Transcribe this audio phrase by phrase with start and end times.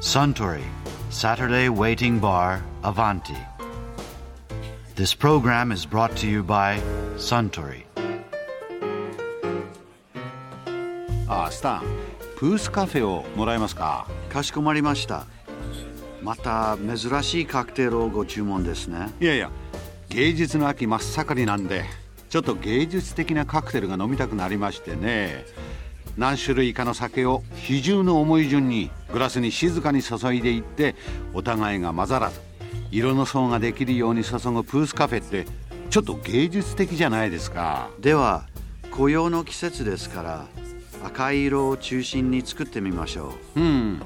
[0.00, 0.64] Suntory
[1.10, 3.36] Saturday Waiting Bar Avanti.
[4.96, 6.80] This program is brought to you by
[7.18, 7.84] Suntory.
[11.28, 11.82] ああスタン
[12.38, 15.26] プースカフェをもらえますかかしこまりました。
[16.22, 19.10] また珍しいカクテルをご注文ですね。
[19.20, 19.50] いやいや
[20.08, 21.84] 芸術の秋真っ盛りなんで
[22.30, 25.44] ちょっと芸術的なカクテルが飲みたくなりましてね
[26.16, 30.94] 何種類かの酒を比重の重い順にグラスに静かに注いでいって
[31.34, 32.40] お互いが混ざらず
[32.90, 35.46] 色の層ができるように注ぐプースカフェって
[35.90, 38.46] ちょっと芸術的じゃないですかでは
[38.90, 40.46] 紅葉の季節ですから
[41.04, 44.02] 赤い色を中心に作ってみましょうん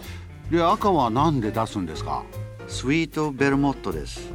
[0.51, 2.23] で赤は何で出すんですか？
[2.67, 2.71] う。
[2.71, 4.31] スイートベルモットです。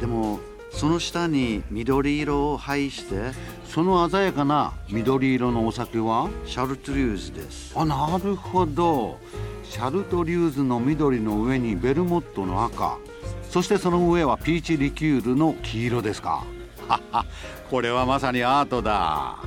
[0.00, 0.38] でも
[0.74, 3.32] その下に緑色を配して
[3.64, 7.72] その鮮やかな緑色のお酒はシャルトリューズです。
[7.76, 9.18] あなるほど。
[9.62, 12.98] シャルトリューズの緑の上にベルモットの赤。
[13.50, 16.44] そしてその上はピーチリキュールの黄色ですか。
[16.88, 17.24] はは
[17.70, 19.38] これはまさにアートだ。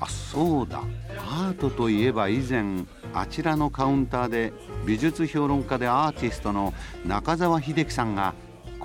[0.00, 0.82] あそうだ。
[1.18, 4.52] アートといえば以前あちらのカウンターで
[4.86, 6.72] 美術評論家でアーティストの
[7.06, 8.34] 中澤秀樹さんが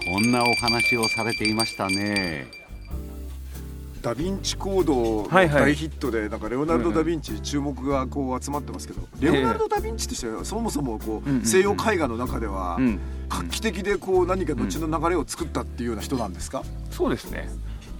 [0.05, 2.47] こんなお話をされていましたね。
[4.01, 16.63] ダ・ヴィンチコード大ヒットでなんかレオナルド・ダ・ヴィンチ注目がこう集まってますけどレオナルド・ダ・ヴィンチとしてはそもそもこう西洋絵画の中ではうん、画期的でこう何か後の流れを作ったっていうような人なんですか？
[16.91, 17.49] そうですね。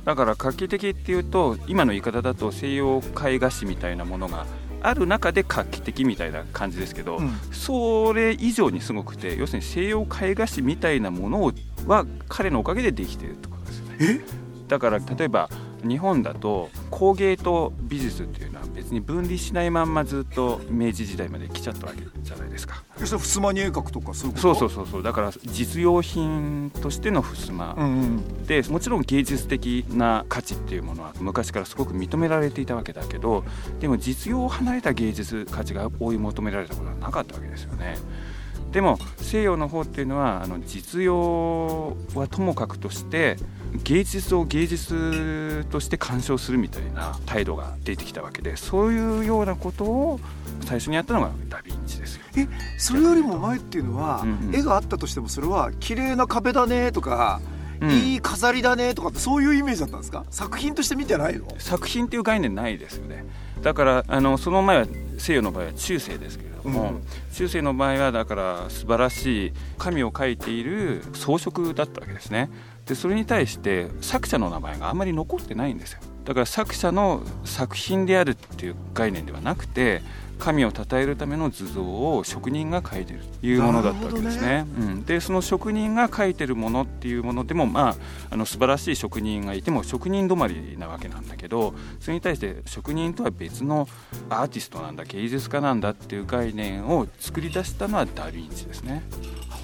[0.04, 4.46] だから画期的っていうと今の言い方だと西洋絵画史みたいなものが
[4.82, 7.32] ある中で画期的みたいな感じですけど、うん。
[7.54, 11.44] それ以上にすごくて要するに西洋絵画史みたいなもの
[11.86, 14.22] は彼のおかげでできているとですよね。
[14.68, 15.50] だから例えば
[15.86, 22.82] 日本だと工芸と美術っていうのは別に分離しないまんまずっと明治時代まで来ちゃったわけじゃないですか。
[22.98, 24.56] そして襖に絵描くとかそういうこと？
[24.56, 25.04] そうそうそうそう。
[25.04, 28.46] だから実用品としての襖、うんうん。
[28.46, 33.44] でもちろん芸術的な価値っていうものは昔からすごく認められていたわけだけど
[33.82, 37.98] でも実用を離れた芸術価値が追い求められたことはなかったわけですよね。
[38.74, 43.38] でも西洋の方っていうのはあの実用はともかくとして
[43.84, 50.20] 芸術を芸術として鑑賞するみたいな態度が出てきたわけでそういうようなことを
[50.66, 52.24] 最初にやったのがダ・ヴィンチですよ。
[52.36, 52.48] え
[52.78, 57.42] それよりも前っていうのは、うんうん絵があったとしてもそれは綺麗な壁だねとか、
[57.80, 57.90] うん。
[57.92, 60.26] いい飾りだねとかってそういうイメージだったんですか？
[60.32, 61.48] 作品として見てないの？
[61.60, 63.26] 作品っていう概念ないですよね。
[63.62, 66.53] だからあのその前は西洋の場合は中世ですけれど
[67.34, 72.50] 中世の場合はだから素晴らしい神を描いている装飾だったわけですね。
[72.86, 76.00] でそれに対して作者の名前があんまり残ってないんですよ。
[76.26, 80.02] だから作者の作品であるっていう概念ではなくて
[80.40, 84.66] 神を称えるための図像を職人が描いてるというものだったわけですね。
[84.78, 87.96] うん、でその職人が描いてるものっていうものでもまあ
[88.32, 93.88] あの素晴らしい職人がいても職人止まりなわけなんだけどそれに対して職人とは別の
[94.30, 99.04] アーティストなんだ芸術家なんだっていう概念を作り出したのはダ・ヴィンチですね。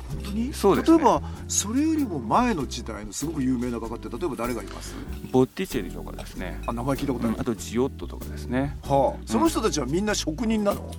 [0.09, 0.53] 本当に？
[0.53, 0.97] そうですね。
[0.97, 4.95] 例えばそれよりも前の時代のすごく有名な画家って例えば誰がいます？
[5.31, 7.41] ボッティチェリとかですね、あ名前聞いたことある、うん。
[7.41, 8.75] あとジオットとかですね。
[8.81, 10.91] はあ、その人たちはみんな職人なの、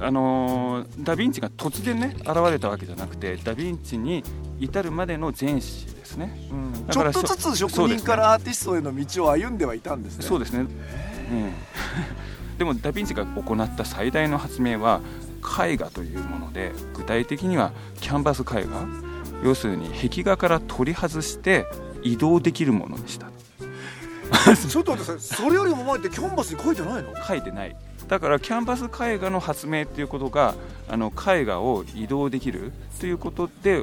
[0.00, 4.22] あのーダ・ヴィンチが突然ね現れたわけじゃなくてダ・ヴィンチに
[4.58, 6.50] 至るまでの前史ですね。
[6.86, 10.24] だからちょっとずつ職人からアーティストへの道を歩んではいたんですね。
[10.24, 11.52] そうですね、うん、
[12.58, 15.00] でもダ・ヴィンチが行った最大の発明は
[15.60, 19.14] 絵画というもので具体的にはキャンバス絵画。
[19.42, 21.66] 要するに壁画から取り外して
[22.02, 23.26] 移動できるものにした。
[24.56, 27.12] ちょっと待ってそれよりも前ってキャンバスに書いてないの？
[27.26, 27.76] 書いてない
[28.08, 30.54] だからキャンバス絵画の発明っていうことが
[30.88, 33.82] あの絵画を移動できるということで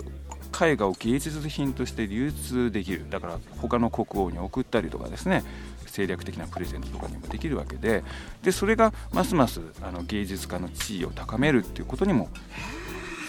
[0.62, 3.06] 絵画を芸術品として流通できる。
[3.10, 5.44] だから他の国王に送ったりとかですね。
[5.86, 8.04] 政略的なプレゼントとかにもできるわけで。
[8.44, 12.30] でそれがますますあの芸術家の地位を高めるっていうことにも。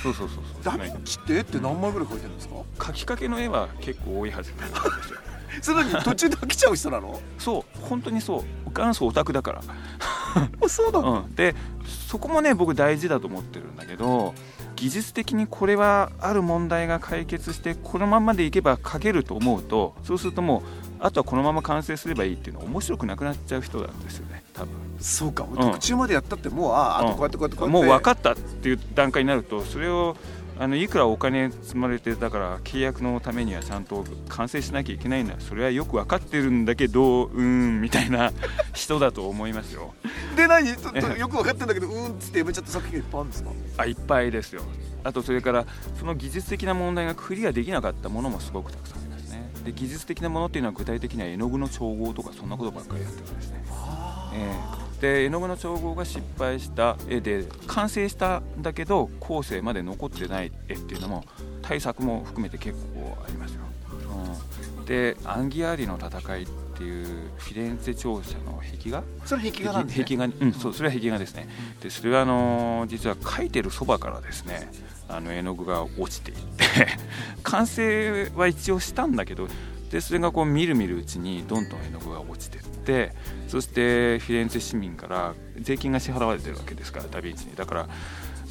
[0.03, 0.65] そうそうそうそう。
[0.65, 2.87] ダヴィンチって絵って何枚ぐらい描いてるんですか？
[2.88, 5.19] 書きかけの絵は結構多いはずなんですよ。
[5.62, 7.21] それに途中で飽きちゃう人なの？
[7.38, 8.71] そう本当にそう。
[8.71, 9.62] 元祖オタクだから。
[10.00, 10.12] あ
[10.69, 11.55] そうなの、うん、で
[12.08, 14.34] そこもね僕大事だと思ってるんだけど
[14.76, 20.62] 技術的にこれはある問題が解決してこのままでいけば描けると思うとそうするともう
[21.00, 24.70] あとはこのまま完成すればいいっていうのは面白くなくなっちゃう人なんですよね多分。
[25.00, 27.87] そうか、途中までやったってもうあああとこうやってこうやってこうやって。
[27.87, 30.17] もう分かったっていう段階になるとそれを
[30.58, 38.32] あのいくらお金積まれてだから契約のためにはちゃんと完成しなきゃいけないんだそれはよく分かってるんだけどうんみたいな
[38.73, 39.94] 人だと思いますよ
[40.37, 40.67] で何？
[40.76, 44.62] ちょっとよく分かってんだけどうんっつってやめちゃった作品がいっぱいあるんですかあいっぱいですよ。
[45.05, 45.67] あとそれから
[45.99, 49.50] その技術的な問題がクリアできなかったものもすごくたくさんありますね。
[49.64, 53.64] で技術的なものっていうのは具体的には絵の具の調合とかそんなことばっかりやってるんですね、
[54.34, 54.76] え。
[54.79, 61.25] ーで絵の具の調合が失敗した絵で完成したんだけど後世まで残ってない絵っていうのも
[61.61, 63.62] 対策も含めて結構ありますよ、
[64.78, 66.46] うん、でアンギアーリの戦い
[66.82, 67.06] っていう
[67.37, 69.02] フィレンツェ庁舎の壁画？
[69.25, 70.05] それ壁画なんですね。
[70.05, 71.49] 壁画にうんそうそれは壁画ですね。
[71.81, 74.69] でそれはあのー実は描いてるそばからですね
[75.08, 76.64] あの絵の具が落ちていって
[77.44, 79.46] 完成は一応したんだけど
[79.90, 83.12] でそれがこうみるみるうちにどんどん絵の具が落ちてって
[83.46, 87.55] そしてフィレンツェ市民から税金が支払われてるわけですからダ・ヴィンチに。
[87.55, 87.88] だから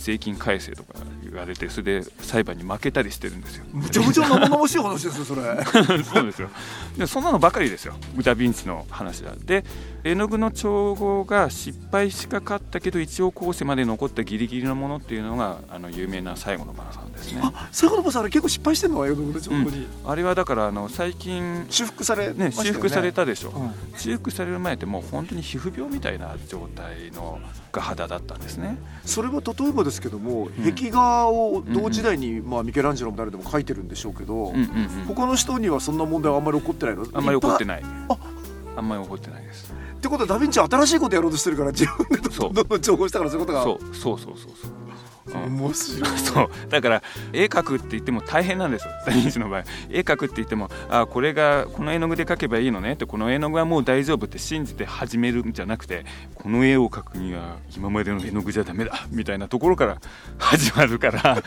[0.01, 3.65] 税金改正とか言われてそれで裁判に負けたりしてるんですよ。
[3.71, 5.41] むちゃむちゃ生々しい話ですよそれ。
[6.03, 6.49] そうですよ。
[6.97, 7.93] でそんなのばかりですよ。
[8.17, 9.63] ダ・ヴィンチの話だで
[10.03, 17.41] 絵の具の調合が失敗しかかったけど一応後世まで残ったギリギリのものっていうのがあの有名な最後の晩餐ですね。
[17.43, 23.71] あそういうこともさあれ結構失敗してんの絵の具の情報に、あれはだからあの最近修復されまね、したよ修復されたでしょ、うん。
[23.97, 27.39] 修復される前ってもう本当に皮膚病みたいな状態の
[27.71, 28.77] が肌だったんですね。
[29.05, 30.73] それは例えばですけども、うん。
[30.73, 34.65] 壁画を同時代に、まあ、ミケランジェロも誰でも描いてるんでしょうけど、うん
[35.07, 37.05] 他の人にはそんな問題はあんまり起こってないの？
[37.13, 37.67] あんまり怒ってい。
[37.67, 37.83] ない。
[38.09, 38.17] あ
[38.77, 39.73] あんまり怒ってないです。
[39.73, 43.63] ってことはダヴィンチは新しいことやろうとしてるから自分でどんどんどん情報したからそういうことが。
[43.63, 43.95] そう。
[43.95, 44.71] そうそうそうそう。
[44.85, 44.90] うん
[45.33, 46.19] 面白い。
[46.19, 46.49] そう。
[46.69, 47.03] だから
[47.33, 48.93] 絵描くって言っても大変なんですよ。
[49.05, 49.63] ダ・ヴィンチの場合。
[49.89, 59.97] 絵描くって言ってもあこれがこの絵の具で描けばいいのねってこの絵の具はもう大丈夫って信じて始めるんじゃなくてこの絵を描くには今までの絵の具じゃダメだみたいなところから
[60.37, 61.41] 始まるから。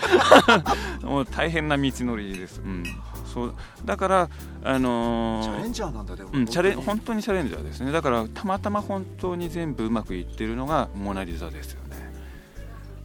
[1.02, 2.84] もう大変な道のりです、うん、
[3.26, 3.54] そう。
[3.84, 4.30] だから
[4.62, 7.90] あのーチャレンジャーなんだでも、うん、チャレン本本当にチャレンジャーですね。
[7.90, 11.82] だからたまたま本当に全部うまくいってるのがモナ・リザですよ。
[11.82, 11.83] ね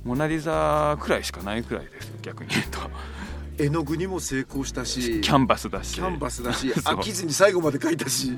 [0.10, 2.80] モナ・リザくらいしかないくらいですよ逆に言うと。
[3.64, 5.94] 絵の具にも成功したしキャンバスだし。
[5.94, 8.36] キャンバスだし 飽きずに最後まで描いたし。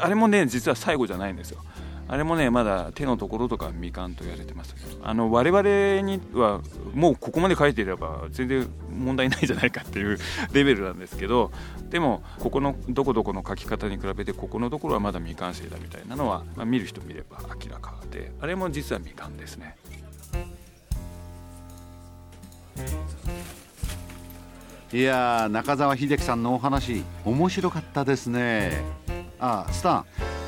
[0.00, 1.62] あれもね実は最後じゃないんですよ。
[2.08, 6.60] あれもねまだ手のところとか未完と言われてますあの我々には
[6.94, 10.18] もうここまで書いていれば全然問題ないじゃないかっていう
[10.52, 11.52] レベルなんですけど。
[11.90, 18.32] でもここのどこどこの書き方に比べてここのところはまだ未完成だみたいなのは、まあ、見る人見れば明らかで。
[18.40, 19.76] あれも実は未完ですね
[24.92, 28.82] いやー中澤秀樹さんのお話面白かったですね。
[29.40, 30.04] あスタン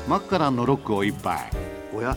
[0.07, 1.49] マッカランのロックを一杯。
[1.93, 2.15] おや？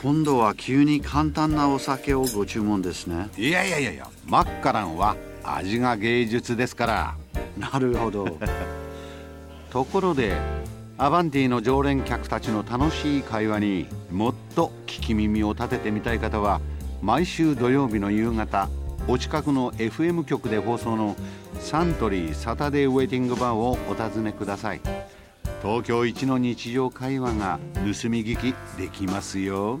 [0.00, 3.28] 今度は急に簡単なお酒をご注文ですね。
[3.36, 7.16] いやいやいやいやマッカランは味が芸術ですから。
[7.58, 8.38] なるほど。
[9.70, 10.36] ところで
[10.98, 16.60] アバンティの常連客たちの楽しい会話にもっと聞き耳を立ててみたい方は
[17.02, 18.68] 毎週土曜日の夕方
[19.10, 21.16] お近くの FM 局で放送の
[21.58, 24.80] サントリーサタデーウェイティングバーをお尋ねください。
[25.64, 29.80] 東京一の日常会話が盗み聞きできますよ。